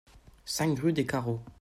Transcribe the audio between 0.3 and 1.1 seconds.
cinq rue des